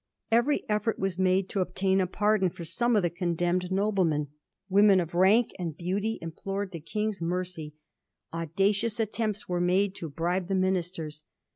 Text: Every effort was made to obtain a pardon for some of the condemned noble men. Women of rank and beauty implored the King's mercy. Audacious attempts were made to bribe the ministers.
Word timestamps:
Every 0.31 0.67
effort 0.67 0.97
was 0.97 1.19
made 1.19 1.47
to 1.49 1.59
obtain 1.61 2.01
a 2.01 2.07
pardon 2.07 2.49
for 2.49 2.63
some 2.65 2.95
of 2.95 3.03
the 3.03 3.11
condemned 3.11 3.71
noble 3.71 4.03
men. 4.03 4.29
Women 4.67 4.99
of 4.99 5.13
rank 5.13 5.51
and 5.59 5.77
beauty 5.77 6.17
implored 6.23 6.71
the 6.71 6.79
King's 6.79 7.21
mercy. 7.21 7.75
Audacious 8.33 8.99
attempts 8.99 9.47
were 9.47 9.61
made 9.61 9.93
to 9.97 10.09
bribe 10.09 10.47
the 10.47 10.55
ministers. 10.55 11.25